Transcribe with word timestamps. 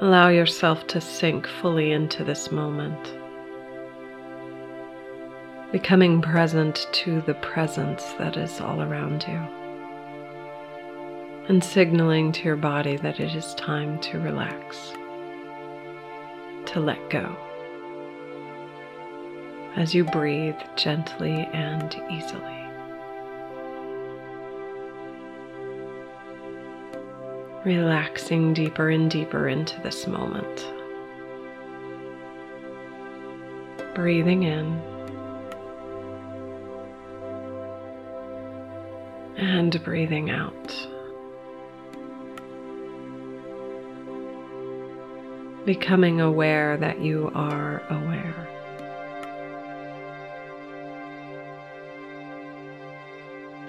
allow 0.00 0.28
yourself 0.28 0.86
to 0.88 1.00
sink 1.00 1.46
fully 1.46 1.92
into 1.92 2.24
this 2.24 2.50
moment, 2.50 3.14
becoming 5.70 6.20
present 6.20 6.86
to 6.92 7.20
the 7.22 7.34
presence 7.34 8.12
that 8.14 8.36
is 8.36 8.60
all 8.60 8.82
around 8.82 9.24
you, 9.28 9.40
and 11.48 11.62
signaling 11.62 12.32
to 12.32 12.42
your 12.42 12.56
body 12.56 12.96
that 12.96 13.20
it 13.20 13.34
is 13.36 13.54
time 13.54 13.98
to 14.00 14.18
relax, 14.18 14.92
to 16.66 16.80
let 16.80 17.08
go. 17.08 17.36
As 19.76 19.94
you 19.94 20.04
breathe 20.04 20.56
gently 20.76 21.48
and 21.52 22.00
easily. 22.10 22.63
Relaxing 27.64 28.52
deeper 28.52 28.90
and 28.90 29.10
deeper 29.10 29.48
into 29.48 29.80
this 29.80 30.06
moment. 30.06 30.70
Breathing 33.94 34.42
in 34.42 34.82
and 39.36 39.82
breathing 39.82 40.30
out. 40.30 40.88
Becoming 45.64 46.20
aware 46.20 46.76
that 46.76 47.00
you 47.00 47.30
are 47.34 47.82
aware. 47.88 48.48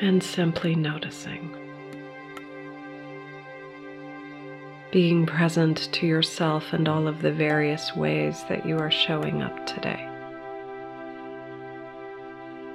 And 0.00 0.22
simply 0.22 0.74
noticing. 0.74 1.54
Being 4.92 5.24
present 5.24 5.90
to 5.90 6.06
yourself 6.06 6.74
and 6.74 6.86
all 6.86 7.08
of 7.08 7.22
the 7.22 7.32
various 7.32 7.96
ways 7.96 8.44
that 8.50 8.66
you 8.66 8.76
are 8.78 8.90
showing 8.90 9.42
up 9.42 9.66
today. 9.66 10.06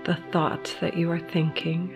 The 0.05 0.17
thoughts 0.31 0.73
that 0.81 0.97
you 0.97 1.11
are 1.11 1.19
thinking. 1.19 1.95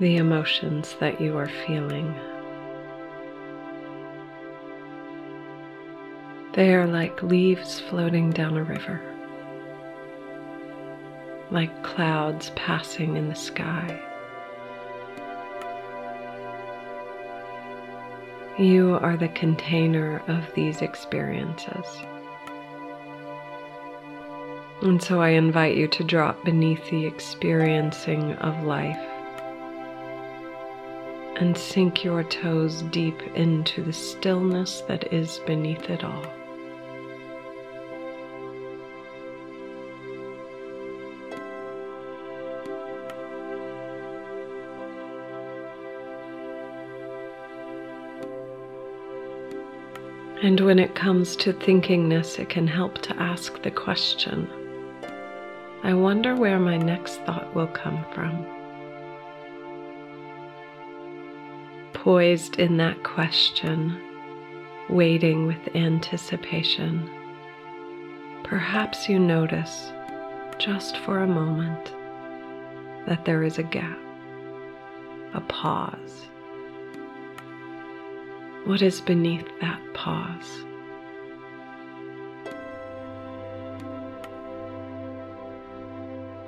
The 0.00 0.18
emotions 0.18 0.94
that 1.00 1.18
you 1.18 1.38
are 1.38 1.48
feeling. 1.66 2.14
They 6.52 6.74
are 6.74 6.86
like 6.86 7.22
leaves 7.22 7.80
floating 7.80 8.30
down 8.32 8.58
a 8.58 8.64
river 8.64 9.17
like 11.50 11.82
clouds 11.82 12.50
passing 12.56 13.16
in 13.16 13.28
the 13.28 13.34
sky. 13.34 14.00
You 18.58 18.98
are 19.00 19.16
the 19.16 19.28
container 19.28 20.22
of 20.26 20.52
these 20.54 20.82
experiences. 20.82 21.86
And 24.82 25.02
so 25.02 25.20
I 25.20 25.30
invite 25.30 25.76
you 25.76 25.88
to 25.88 26.04
drop 26.04 26.44
beneath 26.44 26.90
the 26.90 27.06
experiencing 27.06 28.32
of 28.34 28.64
life 28.64 28.98
and 31.36 31.56
sink 31.56 32.02
your 32.02 32.24
toes 32.24 32.82
deep 32.82 33.20
into 33.36 33.82
the 33.82 33.92
stillness 33.92 34.80
that 34.82 35.12
is 35.12 35.38
beneath 35.46 35.88
it 35.88 36.02
all. 36.02 36.26
And 50.40 50.60
when 50.60 50.78
it 50.78 50.94
comes 50.94 51.34
to 51.36 51.52
thinkingness, 51.52 52.38
it 52.38 52.48
can 52.48 52.68
help 52.68 52.98
to 53.02 53.16
ask 53.20 53.60
the 53.62 53.72
question 53.72 54.48
I 55.82 55.94
wonder 55.94 56.36
where 56.36 56.60
my 56.60 56.76
next 56.76 57.20
thought 57.22 57.54
will 57.54 57.66
come 57.68 58.04
from. 58.12 58.46
Poised 61.92 62.58
in 62.60 62.76
that 62.76 63.02
question, 63.02 64.00
waiting 64.88 65.46
with 65.46 65.74
anticipation, 65.74 67.10
perhaps 68.44 69.08
you 69.08 69.18
notice, 69.18 69.92
just 70.58 70.98
for 70.98 71.20
a 71.20 71.26
moment, 71.26 71.92
that 73.06 73.24
there 73.24 73.42
is 73.42 73.58
a 73.58 73.64
gap, 73.64 73.98
a 75.34 75.40
pause 75.42 76.28
what 78.68 78.82
is 78.82 79.00
beneath 79.00 79.48
that 79.62 79.80
pause? 79.94 80.66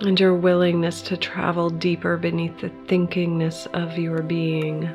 And 0.00 0.20
your 0.20 0.34
willingness 0.34 1.00
to 1.02 1.16
travel 1.16 1.70
deeper 1.70 2.18
beneath 2.18 2.60
the 2.60 2.68
thinkingness 2.88 3.66
of 3.68 3.96
your 3.96 4.20
being 4.20 4.94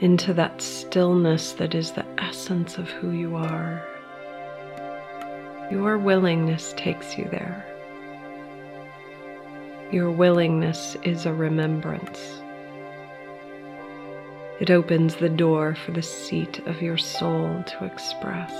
into 0.00 0.34
that 0.34 0.60
stillness 0.60 1.52
that 1.52 1.76
is 1.76 1.92
the 1.92 2.04
essence 2.18 2.76
of 2.76 2.90
who 2.90 3.12
you 3.12 3.36
are. 3.36 3.80
Your 5.70 5.96
willingness 5.96 6.74
takes 6.76 7.16
you 7.16 7.28
there. 7.30 7.64
Your 9.92 10.10
willingness 10.10 10.96
is 11.04 11.24
a 11.24 11.32
remembrance. 11.32 12.40
It 14.60 14.70
opens 14.70 15.16
the 15.16 15.28
door 15.28 15.74
for 15.74 15.90
the 15.90 16.02
seat 16.02 16.60
of 16.66 16.80
your 16.80 16.96
soul 16.96 17.64
to 17.66 17.84
express. 17.84 18.52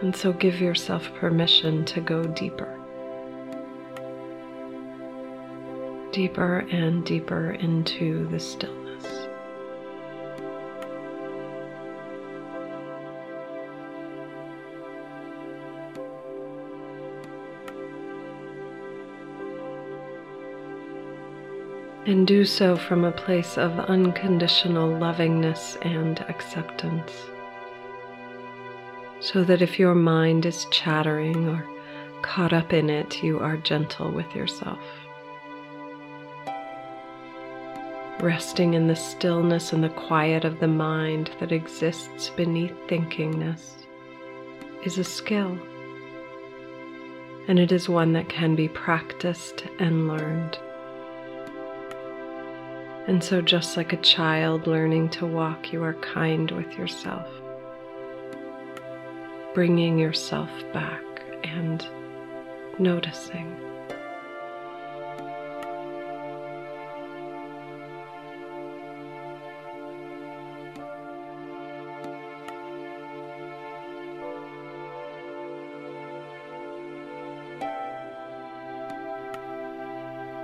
And 0.00 0.16
so 0.16 0.32
give 0.32 0.60
yourself 0.60 1.12
permission 1.14 1.84
to 1.84 2.00
go 2.00 2.24
deeper. 2.24 2.78
Deeper 6.12 6.66
and 6.70 7.04
deeper 7.04 7.52
into 7.52 8.26
the 8.28 8.40
stillness. 8.40 8.81
And 22.06 22.26
do 22.26 22.44
so 22.44 22.76
from 22.76 23.04
a 23.04 23.12
place 23.12 23.56
of 23.56 23.78
unconditional 23.78 24.98
lovingness 24.98 25.76
and 25.82 26.20
acceptance. 26.28 27.12
So 29.20 29.44
that 29.44 29.62
if 29.62 29.78
your 29.78 29.94
mind 29.94 30.46
is 30.46 30.66
chattering 30.72 31.48
or 31.48 31.64
caught 32.22 32.52
up 32.52 32.72
in 32.72 32.90
it, 32.90 33.22
you 33.22 33.38
are 33.38 33.56
gentle 33.56 34.10
with 34.10 34.34
yourself. 34.34 34.80
Resting 38.20 38.74
in 38.74 38.88
the 38.88 38.96
stillness 38.96 39.72
and 39.72 39.82
the 39.82 39.88
quiet 39.88 40.44
of 40.44 40.60
the 40.60 40.68
mind 40.68 41.30
that 41.40 41.52
exists 41.52 42.30
beneath 42.30 42.74
thinkingness 42.88 43.86
is 44.84 44.98
a 44.98 45.04
skill, 45.04 45.56
and 47.46 47.58
it 47.58 47.70
is 47.70 47.88
one 47.88 48.12
that 48.12 48.28
can 48.28 48.56
be 48.56 48.68
practiced 48.68 49.64
and 49.78 50.08
learned. 50.08 50.58
And 53.08 53.22
so, 53.22 53.42
just 53.42 53.76
like 53.76 53.92
a 53.92 53.96
child 53.96 54.68
learning 54.68 55.10
to 55.10 55.26
walk, 55.26 55.72
you 55.72 55.82
are 55.82 55.94
kind 55.94 56.50
with 56.52 56.72
yourself, 56.78 57.28
bringing 59.54 59.98
yourself 59.98 60.50
back 60.72 61.02
and 61.42 61.84
noticing. 62.78 63.58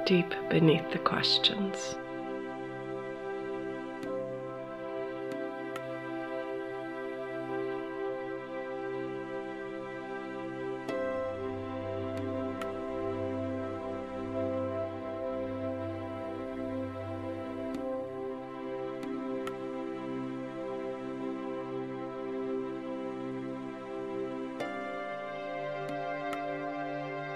Deep 0.07 0.35
beneath 0.49 0.91
the 0.91 0.99
questions. 0.99 1.95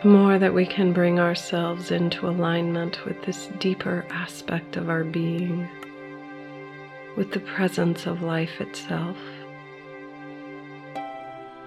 More 0.05 0.39
that 0.39 0.53
we 0.55 0.67
can 0.67 0.93
bring 0.93 1.21
ourselves 1.21 1.93
into 1.93 2.29
alignment 2.29 3.05
with 3.05 3.23
this 3.23 3.49
deeper 3.59 4.05
aspect 4.11 4.77
of 4.77 4.91
our 4.91 5.05
being, 5.05 5.69
with 7.17 7.31
the 7.31 7.41
presence 7.41 8.07
of 8.07 8.21
life 8.23 8.61
itself, 8.61 9.17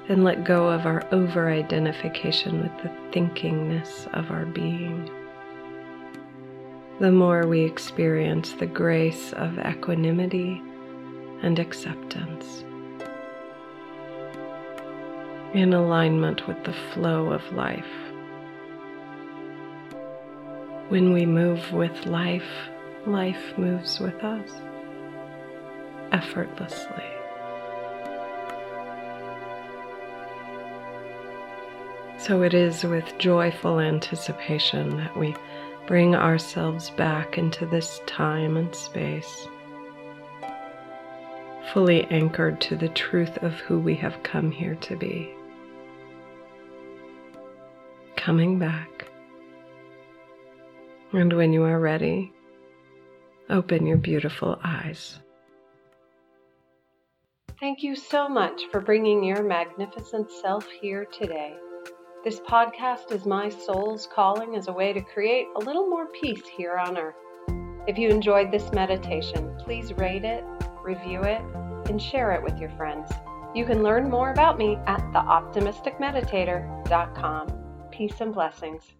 and 0.10 0.24
let 0.24 0.44
go 0.44 0.68
of 0.70 0.86
our 0.86 1.08
over 1.14 1.50
identification 1.50 2.62
with 2.62 2.84
the 2.84 2.90
thinkingness 3.12 4.08
of 4.14 4.30
our 4.32 4.46
being. 4.46 5.10
The 7.00 7.12
more 7.12 7.48
we 7.48 7.62
experience 7.62 8.52
the 8.54 8.66
grace 8.66 9.31
of 9.34 9.60
equanimity 9.60 10.62
and 11.42 11.58
acceptance, 11.58 12.66
in 15.54 15.74
alignment 15.74 16.48
with 16.50 16.62
the 16.66 16.76
flow 16.94 17.31
of 17.31 17.42
life. 17.54 17.86
When 20.90 21.14
we 21.14 21.26
move 21.26 21.74
with 21.74 22.06
life, 22.06 22.70
life 23.08 23.58
moves 23.58 24.00
with 24.00 24.24
us 24.24 24.50
effortlessly. 26.12 27.04
So 32.20 32.44
it 32.44 32.54
is 32.54 32.84
with 32.84 33.18
joyful 33.18 33.80
anticipation 33.80 34.98
that 34.98 35.18
we 35.18 35.36
bring 35.88 36.16
ourselves 36.16 36.92
back 36.92 37.38
into 37.38 37.66
this 37.66 38.02
time 38.06 38.56
and 38.58 38.74
space, 38.76 39.48
fully 41.74 42.06
anchored 42.06 42.62
to 42.62 42.76
the 42.76 42.90
truth 42.90 43.38
of 43.44 43.54
who 43.54 43.80
we 43.80 43.96
have 43.96 44.24
come 44.24 44.52
here 44.52 44.76
to 44.76 44.96
be. 44.96 45.31
Coming 48.16 48.58
back. 48.58 48.94
And 51.16 51.32
when 51.32 51.54
you 51.54 51.64
are 51.64 51.80
ready, 51.80 52.34
open 53.50 53.86
your 53.86 53.96
beautiful 53.96 54.60
eyes. 54.62 55.18
Thank 57.58 57.84
you 57.84 57.96
so 57.96 58.28
much 58.28 58.64
for 58.70 58.82
bringing 58.82 59.24
your 59.24 59.42
magnificent 59.42 60.30
self 60.30 60.68
here 60.82 61.06
today. 61.06 61.56
This 62.26 62.42
podcast 62.42 63.14
is 63.14 63.26
my 63.26 63.48
soul's 63.48 64.10
calling 64.14 64.58
as 64.58 64.68
a 64.68 64.74
way 64.74 64.92
to 64.92 65.00
create 65.00 65.48
a 65.56 65.60
little 65.60 65.88
more 65.88 66.08
peace 66.08 66.46
here 66.58 66.76
on 66.76 66.98
earth. 66.98 67.16
If 67.88 67.98
you 67.98 68.10
enjoyed 68.10 68.52
this 68.52 68.74
meditation, 68.74 69.56
please 69.58 69.94
rate 69.94 70.26
it, 70.26 70.44
review 70.84 71.22
it, 71.22 71.42
and 71.90 72.02
share 72.02 72.34
it 72.34 72.44
with 72.44 72.60
your 72.60 72.72
friends. 72.72 73.10
You 73.54 73.64
can 73.64 73.84
learn 73.84 74.10
more 74.10 74.32
about 74.32 74.58
me 74.58 74.76
at 74.86 75.00
theoptimisticmeditator.com. 75.14 77.48
Peace 77.90 78.20
and 78.20 78.34
blessings. 78.34 78.96